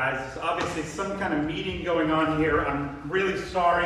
[0.00, 2.60] There's obviously some kind of meeting going on here.
[2.62, 3.84] I'm really sorry.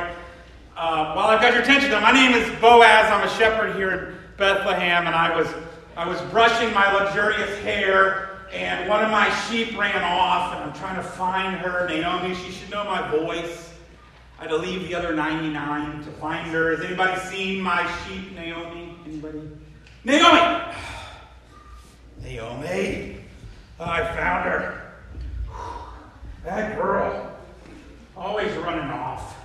[0.76, 3.10] Uh, while I've got your attention, though, my name is Boaz.
[3.10, 5.48] I'm a shepherd here in Bethlehem, and I was
[5.96, 10.72] I was brushing my luxurious hair, and one of my sheep ran off, and I'm
[10.72, 11.88] trying to find her.
[11.88, 13.72] Naomi, she should know my voice.
[14.38, 16.76] I had to leave the other 99 to find her.
[16.76, 18.96] Has anybody seen my sheep, Naomi?
[19.04, 19.42] Anybody?
[20.04, 20.74] Naomi!
[22.22, 23.16] Naomi!
[23.80, 24.84] I found her.
[26.44, 27.32] That girl.
[28.16, 29.36] Always running off.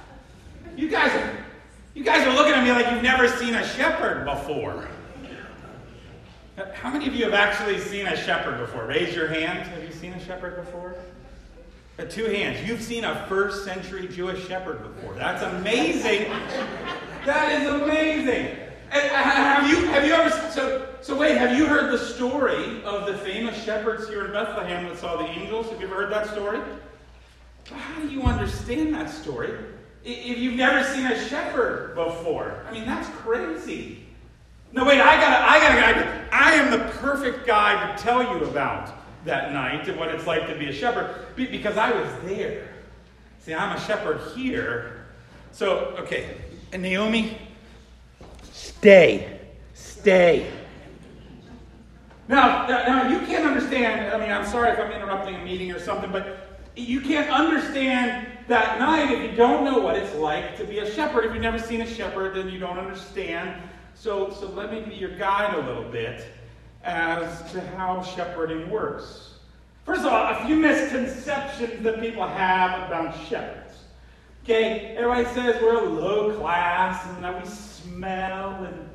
[0.75, 1.45] You guys are,
[1.93, 4.25] you guys are looking at me like you've never seen a shepherd
[6.73, 8.85] How many of you have actually seen a shepherd before?
[8.85, 9.59] Raise your hand.
[9.67, 10.95] Have you seen a shepherd before?
[11.99, 12.67] Uh, two hands.
[12.67, 15.13] You've seen a first century Jewish shepherd before.
[15.13, 16.29] That's amazing.
[17.25, 18.57] that is amazing.
[18.91, 22.81] And uh, have you have you ever so so wait, have you heard the story
[22.83, 25.69] of the famous shepherds here in Bethlehem that saw the angels?
[25.69, 26.59] Have you ever heard that story?
[27.71, 29.51] How do you understand that story
[30.03, 32.65] if you've never seen a shepherd before?
[32.67, 34.05] I mean, that's crazy.
[34.71, 38.43] No, wait, I gotta, I gotta, I, I am the perfect guy to tell you
[38.45, 38.93] about
[39.25, 42.69] that night and what it's like to be a shepherd because I was there.
[43.39, 45.05] See, I'm a shepherd here.
[45.51, 46.37] So, okay,
[46.71, 47.37] and Naomi,
[48.43, 49.39] stay,
[49.73, 50.51] stay.
[52.27, 54.13] Now, now, you can't understand.
[54.13, 58.27] I mean, I'm sorry if I'm interrupting a meeting or something, but you can't understand
[58.47, 61.25] that night if you don't know what it's like to be a shepherd.
[61.25, 63.59] If you've never seen a shepherd, then you don't understand.
[63.99, 66.25] So, so let me be your guide a little bit
[66.85, 69.33] as to how shepherding works.
[69.85, 73.73] First of all, a few misconceptions that people have about shepherds.
[74.45, 78.89] Okay, everybody says we're low class and that we smell and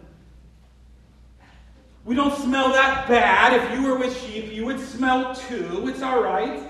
[2.06, 3.52] we don't smell that bad.
[3.52, 5.86] If you were with sheep, you would smell too.
[5.86, 6.62] It's all right.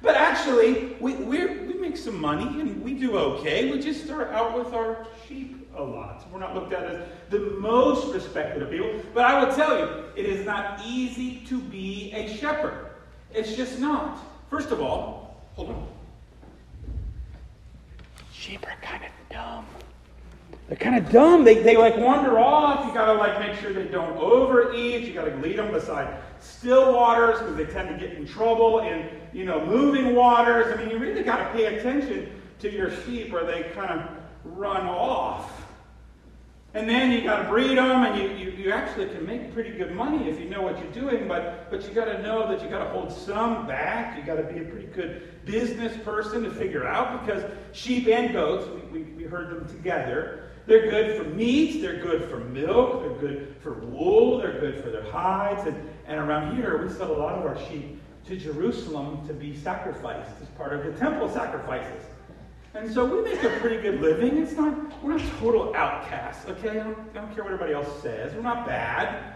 [0.00, 3.70] But actually, we, we make some money and we do okay.
[3.70, 6.24] We just start out with our sheep a lot.
[6.32, 9.00] We're not looked at as the most respected of people.
[9.14, 12.90] But I will tell you, it is not easy to be a shepherd.
[13.32, 14.18] It's just not.
[14.50, 15.88] First of all, hold on.
[18.32, 19.66] Sheep are kind of dumb.
[20.68, 21.44] They're kind of dumb.
[21.44, 22.86] They, they like wander off.
[22.86, 25.04] You gotta like make sure they don't overeat.
[25.04, 29.08] You gotta lead them beside still waters because they tend to get in trouble in
[29.32, 30.72] you know moving waters.
[30.72, 34.08] I mean, you really gotta pay attention to your sheep or they kind of
[34.44, 35.61] run off.
[36.74, 39.72] And then you got to breed them, and you, you, you actually can make pretty
[39.72, 42.62] good money if you know what you're doing, but, but you got to know that
[42.62, 44.16] you got to hold some back.
[44.16, 48.32] You got to be a pretty good business person to figure out because sheep and
[48.32, 53.02] goats, we, we, we herd them together, they're good for meat, they're good for milk,
[53.02, 55.66] they're good for wool, they're good for their hides.
[55.66, 59.54] And, and around here, we sell a lot of our sheep to Jerusalem to be
[59.54, 62.04] sacrificed as part of the temple sacrifices.
[62.74, 64.38] And so we make a pretty good living.
[64.38, 66.70] It's not, we're not total outcasts, okay?
[66.70, 68.34] I don't, I don't care what everybody else says.
[68.34, 69.34] We're not bad.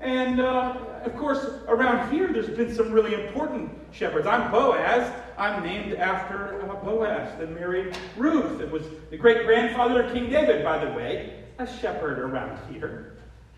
[0.00, 4.26] And uh, of course, around here, there's been some really important shepherds.
[4.26, 5.10] I'm Boaz.
[5.38, 8.60] I'm named after uh, Boaz, that married Ruth.
[8.60, 13.14] It was the great grandfather of King David, by the way, a shepherd around here.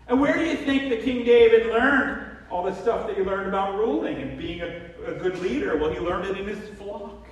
[0.07, 3.47] And where do you think that King David learned all the stuff that he learned
[3.47, 5.77] about ruling and being a, a good leader?
[5.77, 7.27] Well, he learned it in his flock.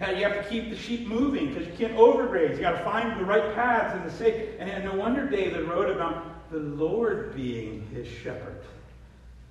[0.00, 2.54] How you have to keep the sheep moving because you can't overgraze.
[2.54, 4.50] You got to find the right paths and the safe.
[4.60, 8.62] And, and no wonder David wrote about the Lord being his shepherd,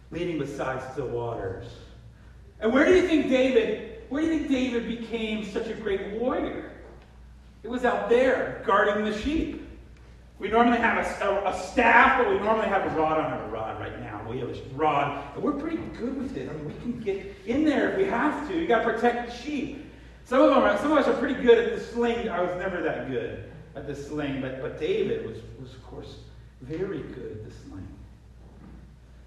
[0.09, 1.65] leading beside still waters.
[2.61, 4.03] And where do you think David?
[4.09, 6.71] Where do you think David became such a great warrior?
[7.63, 9.67] It was out there guarding the sheep.
[10.39, 13.47] We normally have a, a, a, staff, but we normally have a rod on a
[13.47, 14.23] rod right now.
[14.29, 16.47] We have a rod, and we're pretty good with it.
[16.47, 18.57] I mean, we can get in there if we have to.
[18.57, 19.86] You got to protect the sheep.
[20.27, 22.27] Some of them are, some of us are pretty good at the sling.
[22.27, 26.17] I was never that good at the sling, but, but David was, was, of course,
[26.59, 27.87] very good at the sling.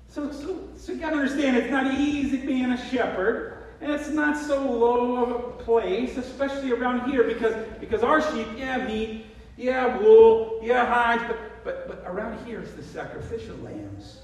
[0.08, 3.64] So, so, so you got to understand, it's not easy being a shepherd.
[3.80, 8.46] And it's not so low of a place, especially around here, because, because our sheep,
[8.58, 9.24] yeah, meat,
[9.56, 14.18] yeah, wool, yeah, hides, but, but, but around here it's the sacrificial lambs.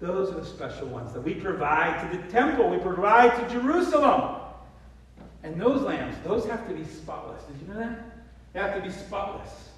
[0.00, 4.39] Those are the special ones that we provide to the temple, we provide to Jerusalem.
[5.42, 7.42] And those lambs, those have to be spotless.
[7.44, 7.98] Did you know that?
[8.52, 9.68] They have to be spotless.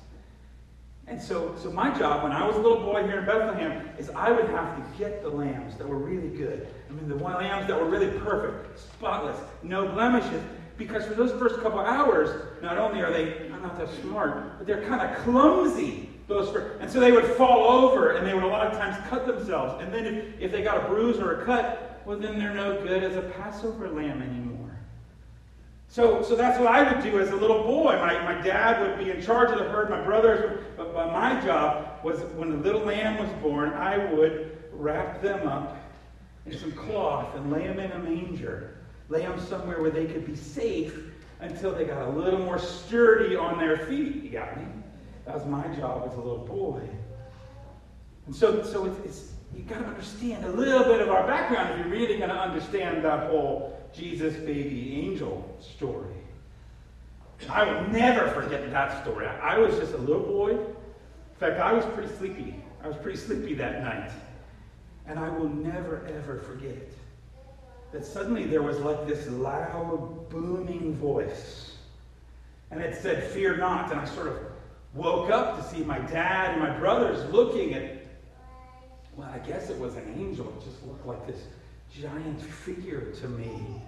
[1.07, 4.11] And so, so my job when I was a little boy here in Bethlehem is
[4.11, 6.69] I would have to get the lambs that were really good.
[6.89, 10.43] I mean, the lambs that were really perfect, spotless, no blemishes.
[10.79, 14.83] Because for those first couple hours, not only are they not that smart, but they're
[14.87, 16.09] kind of clumsy.
[16.29, 19.27] Those and so they would fall over and they would a lot of times cut
[19.27, 19.83] themselves.
[19.83, 22.81] And then if, if they got a bruise or a cut, well, then they're no
[22.83, 24.52] good as a Passover lamb anymore.
[25.93, 27.97] So, so that's what I would do as a little boy.
[27.97, 31.39] My, my dad would be in charge of the herd, my brothers, but, but my
[31.43, 35.77] job was when the little lamb was born, I would wrap them up
[36.47, 38.79] in some cloth and lay them in a manger,
[39.11, 40.99] lay them somewhere where they could be safe
[41.41, 44.23] until they got a little more sturdy on their feet.
[44.23, 44.65] You got me?
[45.27, 46.89] That was my job as a little boy.
[48.25, 51.79] And so, so it's, it's you got to understand a little bit of our background
[51.79, 56.15] if you're really going to understand that whole Jesus baby angel story.
[57.49, 59.27] I will never forget that story.
[59.27, 60.51] I was just a little boy.
[60.53, 62.57] In fact, I was pretty sleepy.
[62.83, 64.11] I was pretty sleepy that night.
[65.07, 66.93] And I will never, ever forget it.
[67.93, 71.77] That suddenly there was like this loud, booming voice.
[72.71, 73.91] And it said, Fear not.
[73.91, 74.39] And I sort of
[74.95, 78.07] woke up to see my dad and my brothers looking at,
[79.17, 80.47] well, I guess it was an angel.
[80.59, 81.43] It just looked like this
[82.01, 83.83] giant figure to me.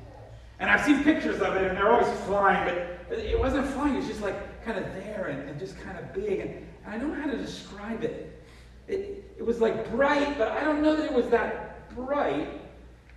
[0.60, 3.94] And I've seen pictures of it, and they're always flying, but it wasn't flying.
[3.94, 6.40] It was just like kind of there and, and just kind of big.
[6.40, 6.50] And,
[6.84, 8.42] and I don't know how to describe it.
[8.86, 12.60] It, it was like bright, but I don't know that it was that bright.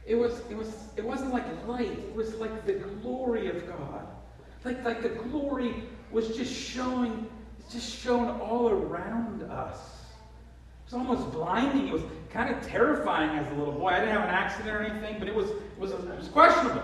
[0.06, 1.92] It was, it was, it wasn't like light.
[1.92, 4.08] It was like the glory of God.
[4.64, 7.28] Like, like the glory was just showing,
[7.72, 9.97] just shown all around us.
[10.88, 11.88] It was almost blinding.
[11.88, 13.90] It was kind of terrifying as a little boy.
[13.90, 16.82] I didn't have an accident or anything, but it was, it was, it was questionable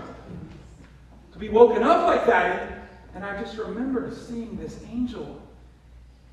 [1.32, 2.88] to be woken up like that.
[3.14, 5.40] And, I just remember seeing this angel.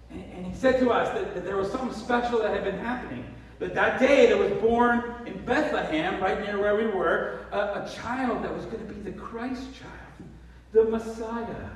[0.10, 2.80] And, and he said to us that, that there was something special that had been
[2.80, 3.24] happening.
[3.60, 7.92] That that day there was born in Bethlehem, right near where we were, a, a
[7.96, 10.30] child that was going to be the Christ child,
[10.74, 11.70] the Messiah.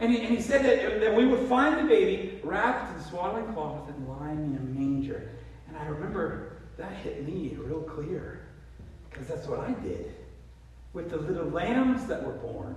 [0.00, 3.52] And he, and he said that, that we would find the baby wrapped in swaddling
[3.52, 5.30] cloth and lying in a manger.
[5.68, 8.40] And I remember that hit me real clear
[9.10, 10.14] because that's what I did
[10.94, 12.74] with the little lambs that were born.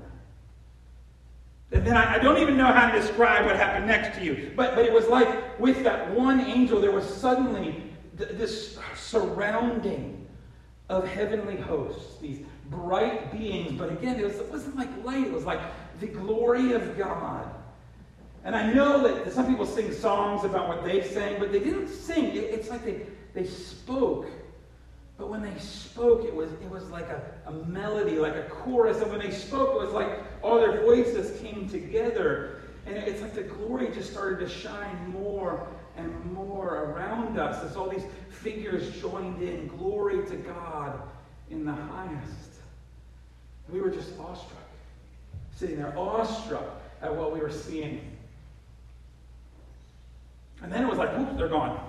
[1.72, 4.52] And then I, I, don't even know how to describe what happened next to you.
[4.56, 7.84] But, but it was like with that one angel, there was suddenly
[8.18, 10.28] th- this surrounding
[10.90, 13.72] of heavenly hosts, these bright beings.
[13.72, 15.62] But again, it, was, it wasn't like light, it was like
[16.00, 17.50] the glory of God.
[18.44, 21.88] And I know that some people sing songs about what they sang, but they didn't
[21.88, 22.32] sing.
[22.34, 23.02] It's like they,
[23.34, 24.28] they spoke
[25.18, 29.02] but when they spoke, it was, it was like a, a melody, like a chorus.
[29.02, 30.10] And when they spoke, it was like
[30.42, 32.62] all their voices came together.
[32.86, 37.78] And it's like the glory just started to shine more and more around us as
[37.78, 39.68] all these figures joined in.
[39.68, 41.00] Glory to God
[41.50, 42.50] in the highest.
[43.72, 44.68] We were just awestruck,
[45.64, 48.02] sitting there awestruck at what we were seeing.
[50.62, 51.80] And then it was like, whoop, they're gone.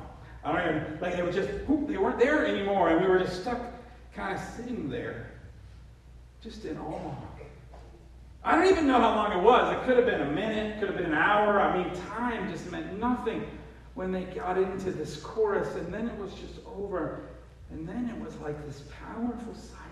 [0.44, 3.18] I don't even, like they were just, whoop, they weren't there anymore, and we were
[3.18, 3.60] just stuck
[4.14, 5.32] kind of sitting there,
[6.40, 7.14] just in awe.
[8.44, 9.74] I don't even know how long it was.
[9.74, 11.60] It could have been a minute, could have been an hour.
[11.60, 13.44] I mean, time just meant nothing
[13.94, 17.22] when they got into this chorus, and then it was just over.
[17.72, 19.83] And then it was like this powerful silence.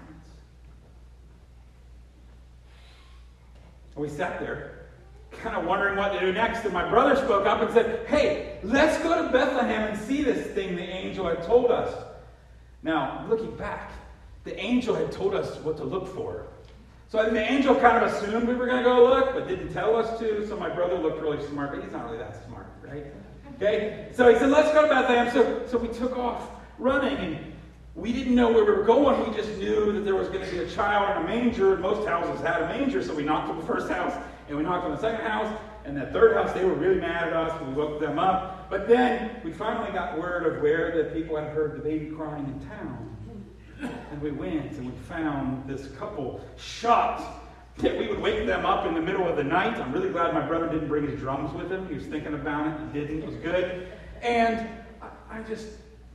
[3.94, 4.82] And we sat there
[5.30, 6.64] kind of wondering what to do next.
[6.64, 10.46] And my brother spoke up and said, Hey, let's go to Bethlehem and see this
[10.48, 11.94] thing the angel had told us.
[12.82, 13.92] Now, looking back,
[14.44, 16.46] the angel had told us what to look for.
[17.08, 19.94] So the angel kind of assumed we were going to go look, but didn't tell
[19.94, 20.46] us to.
[20.48, 23.04] So my brother looked really smart, but he's not really that smart, right?
[23.56, 24.08] Okay?
[24.12, 25.30] So he said, Let's go to Bethlehem.
[25.30, 27.51] So, so we took off running, and
[27.94, 29.28] we didn't know where we were going.
[29.28, 31.76] We just knew that there was going to be a child in a manger.
[31.76, 34.14] Most houses had a manger, so we knocked on the first house
[34.48, 37.28] and we knocked on the second house, and that third house, they were really mad
[37.28, 38.68] at us, we woke them up.
[38.68, 42.44] But then we finally got word of where the people had heard the baby crying
[42.44, 43.08] in town.
[44.10, 47.24] And we went and we found this couple shocked
[47.78, 49.76] that we would wake them up in the middle of the night.
[49.78, 51.88] I'm really glad my brother didn't bring his drums with him.
[51.88, 52.74] He was thinking about it.
[52.92, 53.22] He didn't.
[53.22, 53.88] It was good.
[54.20, 54.68] And
[55.00, 55.68] I, I just,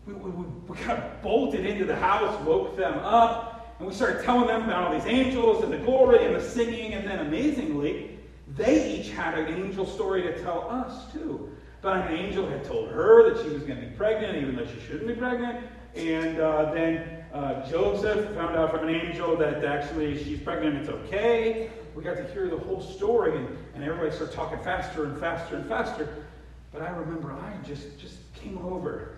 [0.07, 4.23] we, we, we kind of bolted into the house, woke them up, and we started
[4.23, 6.93] telling them about all these angels and the glory and the singing.
[6.93, 8.17] And then amazingly,
[8.55, 11.51] they each had an angel story to tell us, too.
[11.81, 14.65] But an angel had told her that she was going to be pregnant, even though
[14.65, 15.65] she shouldn't be pregnant.
[15.95, 20.85] And uh, then uh, Joseph found out from an angel that actually she's pregnant, and
[20.85, 21.69] it's okay.
[21.95, 25.57] We got to hear the whole story, and, and everybody started talking faster and faster
[25.57, 26.25] and faster.
[26.71, 29.16] But I remember I just, just came over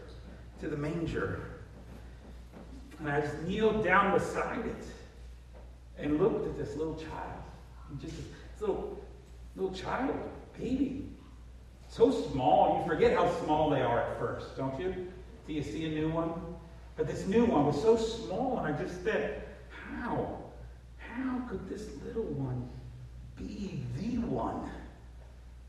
[0.62, 1.42] to the manger,
[3.00, 4.86] and I just kneeled down beside it
[5.98, 7.44] and looked at this little child.
[7.90, 8.26] And just this
[8.62, 9.00] little
[9.56, 10.16] little child
[10.58, 11.06] baby.
[11.88, 15.08] So small, you forget how small they are at first, don't you?
[15.48, 16.32] Do you see a new one?
[16.96, 20.38] But this new one was so small, and I just said, how?
[20.98, 22.70] How could this little one
[23.36, 24.70] be the one?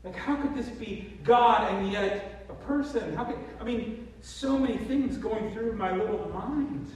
[0.03, 3.15] Like, how could this be God and yet a person?
[3.15, 6.91] How could, I mean, so many things going through my little mind.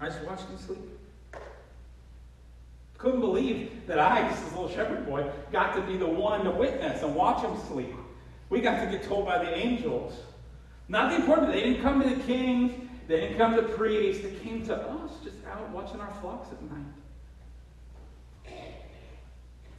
[0.00, 0.78] I just watched him sleep.
[2.96, 6.50] Couldn't believe that I, just this little shepherd boy, got to be the one to
[6.50, 7.94] witness and watch him sleep.
[8.48, 10.14] We got to get told by the angels.
[10.88, 12.72] Not the important, they didn't come to the kings,
[13.06, 16.62] they didn't come to priests, they came to us just out watching our flocks at
[16.62, 16.86] night.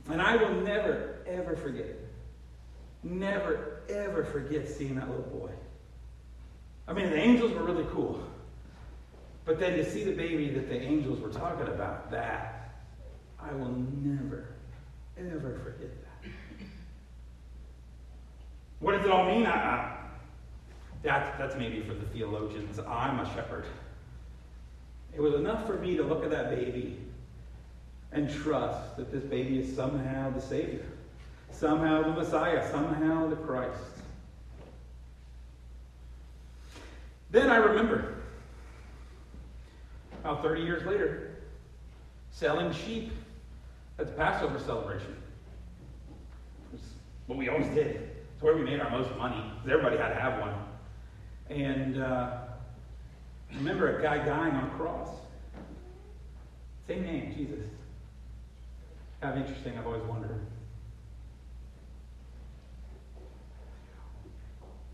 [0.09, 2.08] And I will never, ever forget it.
[3.03, 5.51] Never, ever forget seeing that little boy.
[6.87, 8.21] I mean, the angels were really cool.
[9.45, 12.71] But then to see the baby that the angels were talking about, that,
[13.39, 14.49] I will never,
[15.17, 16.31] ever forget that.
[18.79, 19.45] What does it all mean?
[19.45, 19.97] I, I,
[21.03, 22.79] that, that's maybe for the theologians.
[22.79, 23.65] I'm a shepherd.
[25.15, 26.97] It was enough for me to look at that baby
[28.11, 30.85] and trust that this baby is somehow the Savior,
[31.51, 33.77] somehow the Messiah, somehow the Christ.
[37.31, 38.15] Then I remember,
[40.21, 41.37] about 30 years later,
[42.31, 43.11] selling sheep
[43.99, 45.15] at the Passover celebration.
[46.71, 46.81] It was
[47.27, 48.09] what we always did.
[48.33, 49.43] It's where we made our most money.
[49.55, 50.53] Because everybody had to have one.
[51.49, 52.37] And uh,
[53.55, 55.09] remember a guy dying on a cross.
[56.87, 57.65] Same name, Jesus.
[59.21, 60.39] Kind of interesting, I've always wondered.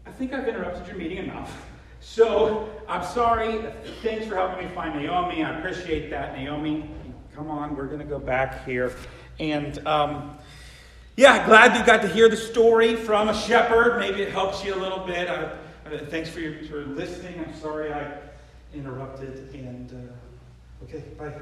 [0.05, 1.65] I think I've interrupted your meeting enough.
[2.00, 3.65] So I'm sorry.
[4.03, 5.43] Thanks for helping me find Naomi.
[5.43, 6.89] I appreciate that, Naomi.
[7.35, 8.95] Come on, we're going to go back here.
[9.39, 10.38] And um,
[11.17, 14.00] yeah, glad you got to hear the story from a shepherd.
[14.00, 15.29] Maybe it helps you a little bit.
[15.29, 15.51] I,
[15.85, 17.43] I, thanks for your for listening.
[17.45, 18.19] I'm sorry I
[18.74, 19.53] interrupted.
[19.53, 21.33] And uh, okay, bye.